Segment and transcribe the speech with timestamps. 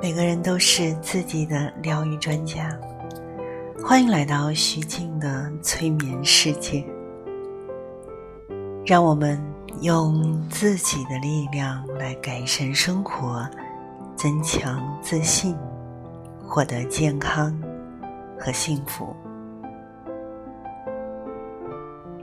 [0.00, 2.70] 每个人都是自己的疗愈专家。
[3.82, 6.84] 欢迎来到徐静的催眠世界，
[8.84, 9.42] 让我们
[9.80, 13.48] 用自己的力量来改善生活，
[14.14, 15.56] 增强自信，
[16.54, 17.52] 获得健康
[18.38, 19.12] 和幸福。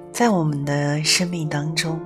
[0.09, 1.99] 在我们的生命当中，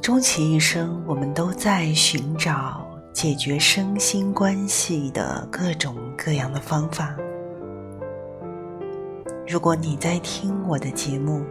[0.00, 7.12] 终其一生，我们都在寻找解决身心关系的各种各样的方法。
[9.48, 11.44] 如果你在听我的节目，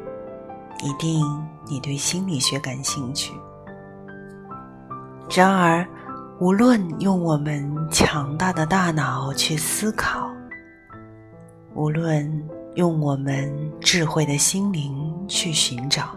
[0.81, 1.21] 一定
[1.67, 3.33] 你对心理学感兴趣。
[5.30, 5.85] 然而，
[6.39, 10.31] 无论用我们强大的大脑去思考，
[11.75, 12.31] 无论
[12.75, 16.16] 用我们智慧的心灵去寻找，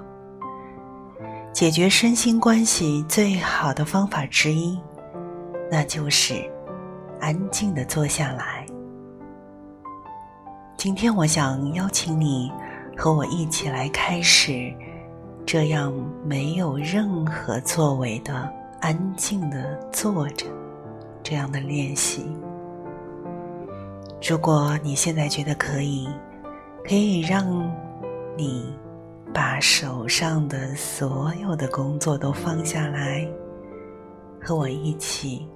[1.53, 4.79] 解决身心关系最好的方法之一，
[5.69, 6.49] 那就是
[7.19, 8.65] 安静的坐下来。
[10.77, 12.53] 今天，我想邀请你
[12.97, 14.73] 和我一起来开始
[15.45, 15.93] 这样
[16.25, 18.49] 没有任何作为的
[18.83, 20.45] 安静的坐着
[21.23, 22.27] 这样的练习。
[24.29, 26.09] 如果你现在觉得可以，
[26.85, 27.73] 可以让
[28.37, 28.75] 你
[29.33, 33.25] 把手上的所有的工作都放下来，
[34.41, 35.49] 和我一起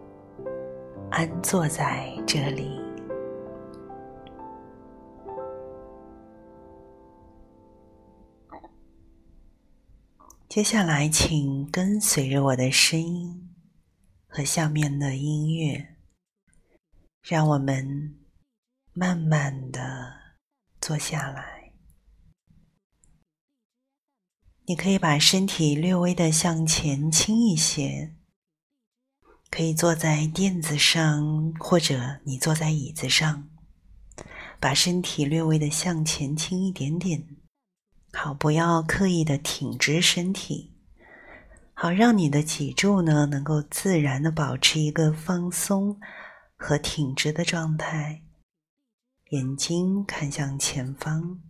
[1.11, 2.86] 安坐在这里。
[10.57, 13.55] 接下来，请跟随着我的声音
[14.27, 15.97] 和下面的音乐，
[17.21, 18.17] 让我们
[18.95, 20.15] 慢慢的
[20.81, 21.75] 坐下来。
[24.65, 28.15] 你可以把身体略微的向前倾一些，
[29.51, 33.51] 可以坐在垫子上，或者你坐在椅子上，
[34.59, 37.36] 把身体略微的向前倾一点点。
[38.19, 40.73] 好，不要刻意的挺直身体，
[41.75, 46.01] 好让你的脊柱呢能够自然的保持一个放松
[46.57, 48.23] 和挺直的状态。
[49.33, 51.43] 眼睛看向前方，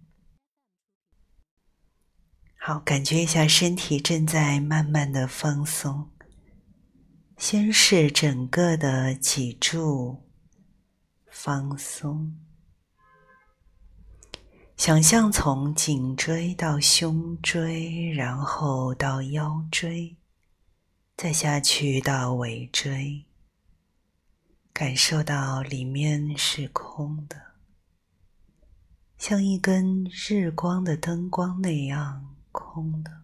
[2.59, 6.11] 好，感觉一下身体正在慢慢的放松。
[7.39, 10.25] 先是整个的脊柱
[11.31, 12.46] 放松。
[14.77, 20.15] 想象从颈椎到胸椎，然后到腰椎，
[21.17, 23.25] 再下去到尾椎，
[24.75, 27.55] 感受到里面是空的，
[29.17, 33.23] 像一根日光的灯光那样空的。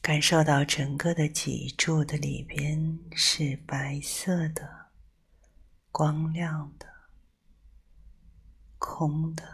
[0.00, 4.79] 感受到整个的脊柱的里边是白色的。
[5.92, 6.86] 光亮的，
[8.78, 9.44] 空的，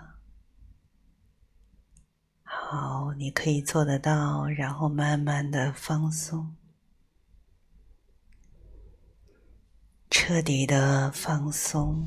[2.43, 6.55] 好，你可以做得到，然后慢慢的放松，
[10.11, 12.07] 彻底的放松。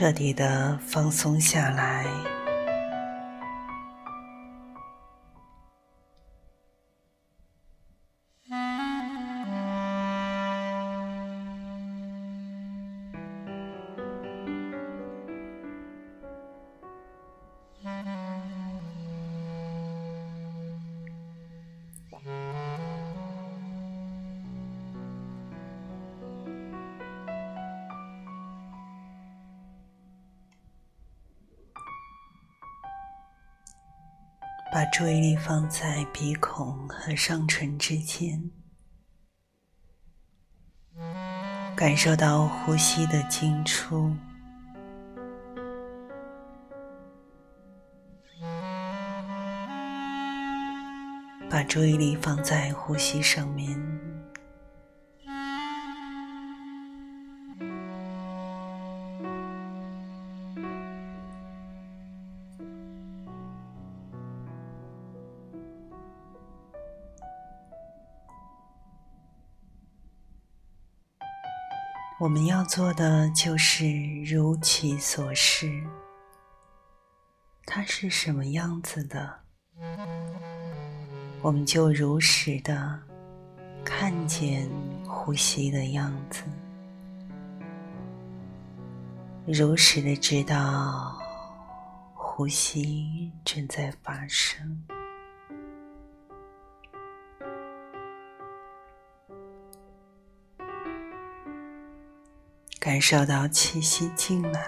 [0.00, 2.39] 彻底的放松下来。
[34.72, 38.50] 把注意力放在鼻孔和上唇之间，
[41.74, 44.14] 感受到呼吸的进出。
[51.50, 53.76] 把注意力放在呼吸上面。
[72.20, 73.86] 我们要做的就是
[74.24, 75.82] 如其所示，
[77.64, 79.40] 它是什么样子的，
[81.40, 83.00] 我们就如实的
[83.82, 84.68] 看见
[85.08, 86.42] 呼吸的样子，
[89.46, 91.18] 如实的知道
[92.12, 94.84] 呼吸正在发生。
[102.90, 104.66] 感受到气息进来，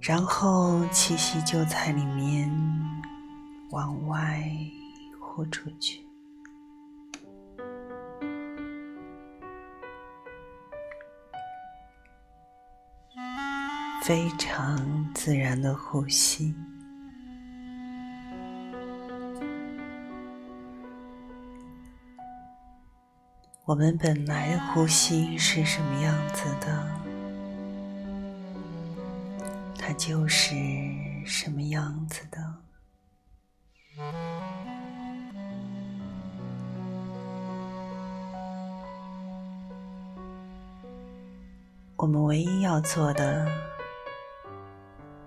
[0.00, 2.50] 然后气息就在里面
[3.70, 4.42] 往外
[5.20, 6.04] 呼出去，
[14.02, 16.52] 非常自然的呼吸。
[23.68, 26.86] 我们本来的呼吸是什么样子的，
[29.78, 30.54] 它就是
[31.26, 32.54] 什么样子的。
[41.96, 43.46] 我们唯一要做的，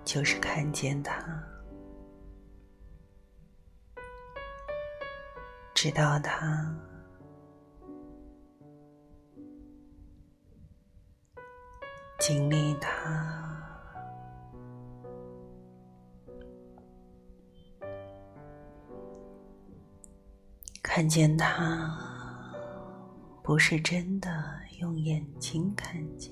[0.04, 1.24] 就是看见它，
[5.76, 6.76] 知道它。
[12.22, 12.92] 经历它，
[20.84, 21.98] 看见它，
[23.42, 24.30] 不是真的
[24.80, 26.32] 用眼睛看见，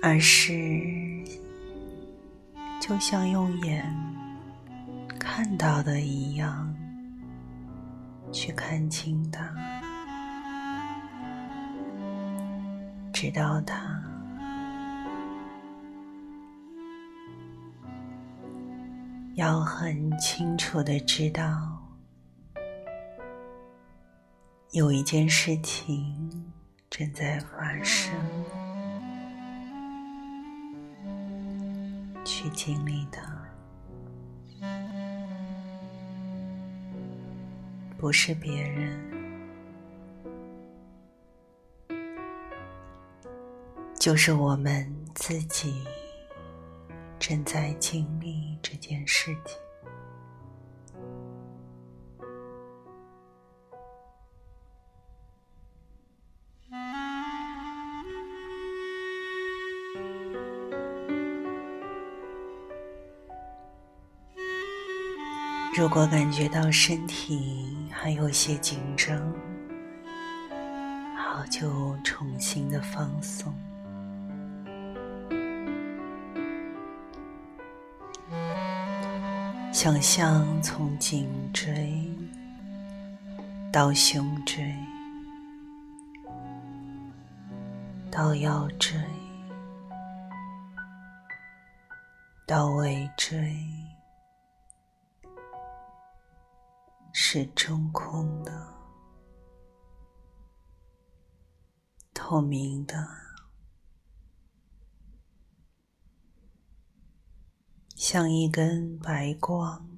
[0.00, 0.52] 而是
[2.80, 3.92] 就像用眼
[5.18, 6.72] 看到的一样，
[8.30, 9.52] 去看清它。
[13.18, 13.74] 知道它，
[19.36, 21.82] 要很清楚的知道，
[24.72, 26.52] 有一件事情
[26.90, 28.14] 正在发生，
[32.22, 33.22] 去经历它，
[37.96, 39.15] 不是别人。
[44.06, 44.86] 就是我们
[45.16, 45.82] 自己
[47.18, 49.58] 正在经历这件事情。
[65.76, 69.18] 如果感觉到身体还有些紧张，
[71.16, 73.52] 好，就重新的放松。
[79.86, 82.12] 想象从颈椎
[83.72, 84.74] 到胸椎，
[88.10, 89.00] 到腰椎，
[92.48, 93.56] 到尾椎，
[97.12, 98.66] 是中空的、
[102.12, 103.25] 透明的。
[107.98, 109.88] 像一根白光，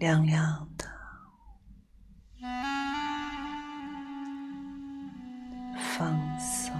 [0.00, 0.86] 亮亮的，
[5.96, 6.74] 放松，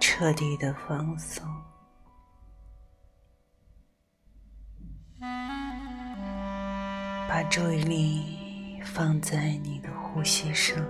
[0.00, 1.46] 彻底的放松，
[7.28, 8.35] 把注意力。
[8.86, 10.82] 放在你的呼吸上，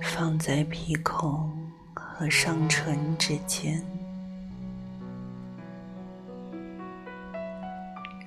[0.00, 3.84] 放在鼻孔和上唇之间，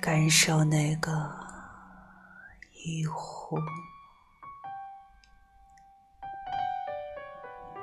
[0.00, 1.10] 感受那个
[2.84, 3.58] 一呼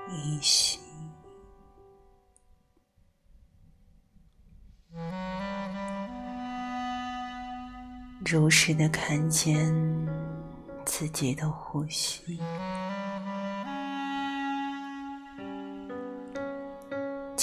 [0.09, 0.82] 一吸。
[8.25, 9.73] 如实的看见
[10.85, 12.39] 自己的呼吸。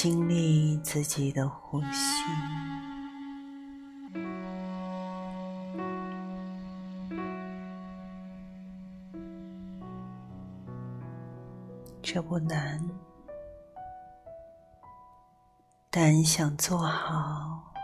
[0.03, 2.25] 经历自己的呼吸
[12.03, 12.81] 这不难
[15.91, 17.75] 但想做好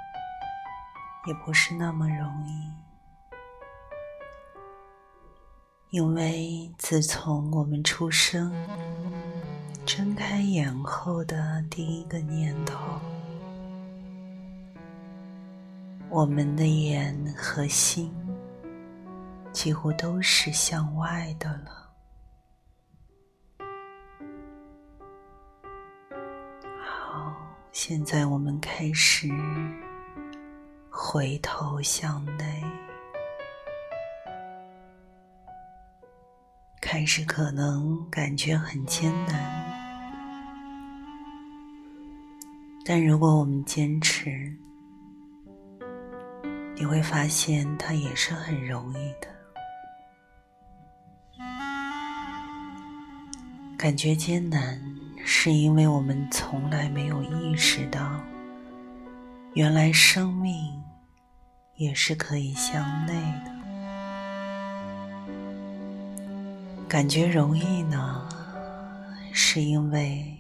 [1.27, 2.86] 也不是那么容易。
[5.91, 8.53] 因为自从我们出生，
[9.87, 13.01] 睁开眼后的第一个念头，
[16.11, 18.13] 我们的眼和心
[19.53, 21.89] 几乎都是向外的了。
[26.85, 27.33] 好
[27.73, 29.31] 现在我们开始
[30.91, 32.63] 回头向内，
[36.97, 39.39] 开始可能感觉很艰难，
[42.87, 44.51] 但如果我们坚持，
[46.75, 49.29] 你会发现它也是很容易的。
[53.77, 54.81] 感觉艰难。
[55.23, 58.11] 是因为我们从来没有意识到，
[59.53, 60.83] 原来生命
[61.75, 63.13] 也是可以向内
[63.45, 63.56] 的。
[66.89, 68.29] 感觉容易呢，
[69.33, 70.35] 是因为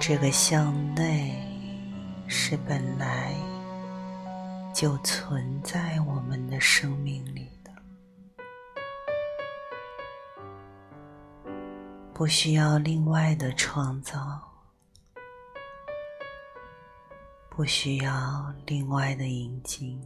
[0.00, 1.36] 这个向内
[2.26, 3.34] 是本来
[4.74, 7.70] 就存在我们的生命里的。
[12.14, 14.42] 不需要另外的创造，
[17.50, 20.00] 不需要另外的引进，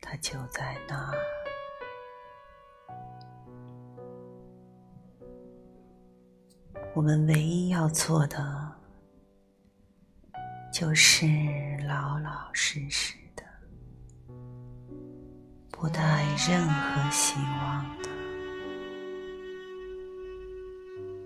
[0.00, 1.12] 它就在那。
[6.92, 8.72] 我们唯一要做的，
[10.72, 11.26] 就是
[11.86, 13.42] 老老实实的，
[15.70, 18.10] 不带任何希望的。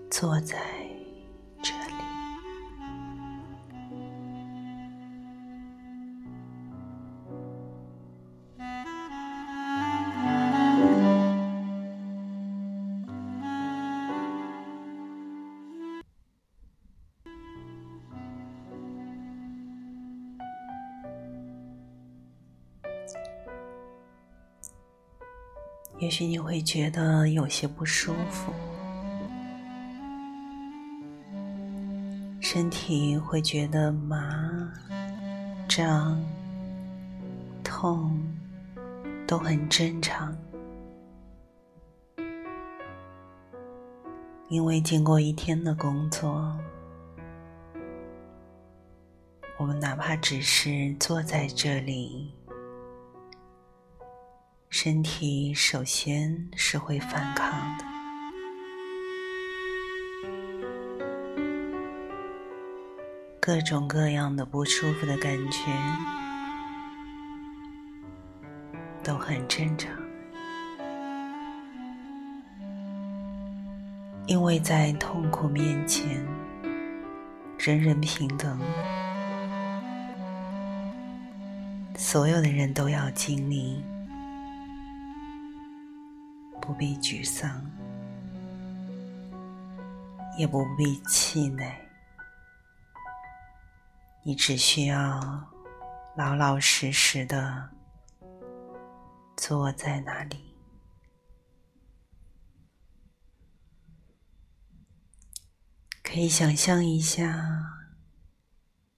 [0.09, 0.57] 坐在
[26.05, 28.53] 也许你会觉得有些不舒服。
[32.39, 34.71] 身体会觉得麻、
[35.67, 36.23] 胀、
[37.63, 38.21] 痛，
[39.25, 40.37] 都很正常。
[44.47, 46.55] 因为经过一天的工作，
[49.57, 52.31] 我们哪怕只是坐在这里，
[54.77, 57.85] 身体首先是会反抗的。
[63.39, 65.61] 各种各样的不舒服的感觉
[69.01, 69.89] 都很正常，
[74.27, 76.05] 因为在痛苦面前，
[77.57, 78.59] 人人平等，
[81.95, 83.81] 所有的人都要经历，
[86.65, 87.61] 不必沮丧，
[90.37, 91.71] 也不必气馁。
[94.23, 95.51] 你只需要
[96.15, 97.69] 老老实实的
[99.37, 100.55] 坐在那里，
[106.01, 107.43] 可以想象一下，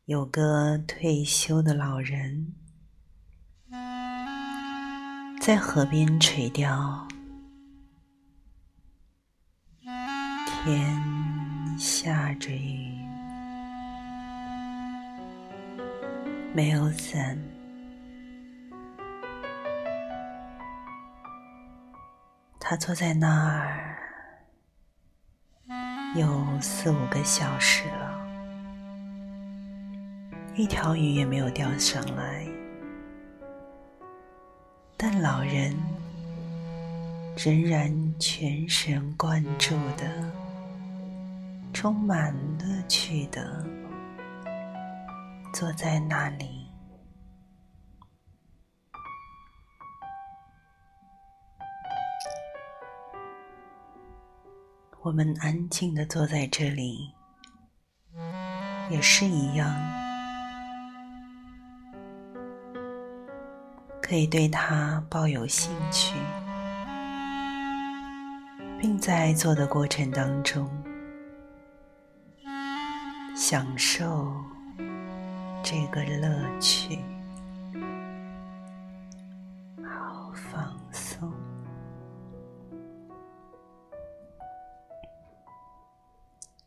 [0.06, 2.54] 有个退休的老人
[5.42, 7.06] 在河边垂钓，
[10.64, 12.98] 天下着雨。
[16.54, 17.38] 没有伞，
[22.60, 23.98] 他坐在那儿
[26.16, 28.28] 有四五个小时了，
[30.56, 32.46] 一条鱼也没有钓上来，
[34.98, 35.76] 但老人
[37.38, 40.32] 仍然全神贯注的、
[41.80, 43.64] 充满乐趣的。
[45.54, 46.68] 坐在那里，
[55.02, 57.14] 我们安静的坐在这里，
[58.90, 59.72] 也是一样，
[64.02, 66.16] 可以对他抱有兴趣，
[68.80, 70.68] 并在做的过程当中
[73.50, 74.30] 享受
[75.64, 77.00] 这个乐趣。
[79.82, 81.32] 好放松。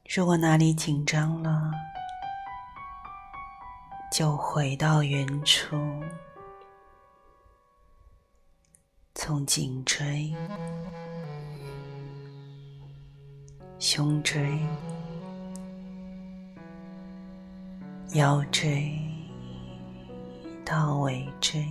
[0.09, 1.71] 如果哪里紧张了，
[4.11, 5.77] 就回到原处，
[9.15, 10.35] 从颈椎、
[13.79, 14.59] 胸椎、
[18.15, 18.93] 腰椎
[20.65, 21.65] 到尾椎，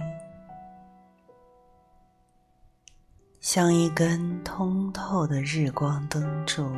[3.42, 6.72] 像一根通透的日光灯柱，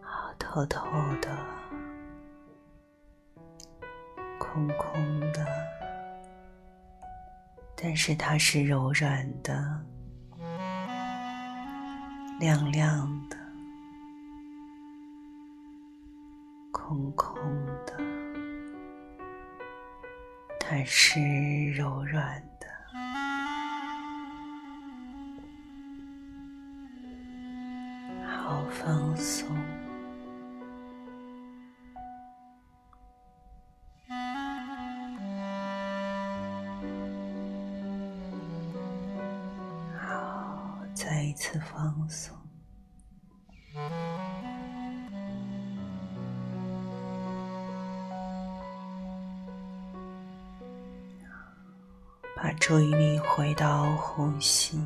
[0.00, 0.80] 好透透
[1.20, 1.36] 的。
[4.38, 5.44] 空空的，
[7.76, 9.84] 但是它是柔软的、
[12.38, 13.36] 亮亮的、
[16.70, 17.36] 空空，
[20.66, 21.20] 它是
[21.72, 22.66] 柔软的，
[28.26, 29.46] 好放松。
[40.00, 42.34] 好再一次放松，
[52.66, 54.80] 注意力回到呼吸。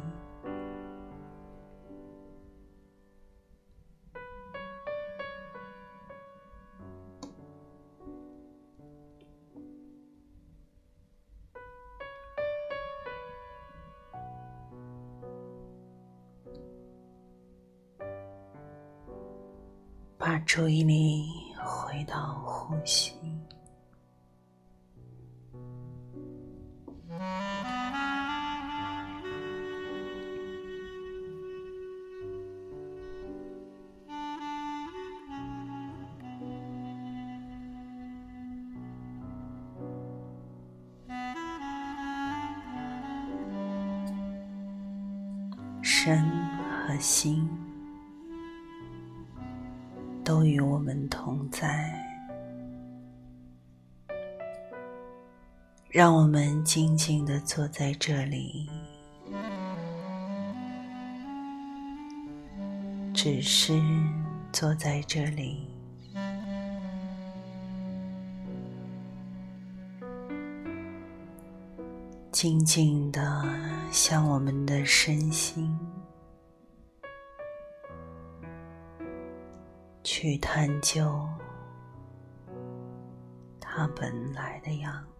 [20.18, 21.28] 把注意力
[21.64, 23.12] 回到呼吸，
[55.90, 58.68] 让我们静静的坐在这里，
[63.14, 63.72] 只是
[64.52, 65.66] 坐在这里，
[72.30, 73.42] 静静的
[73.90, 75.74] 向我们的身心。
[80.04, 81.28] 去探究
[83.60, 85.17] 它本来的样子。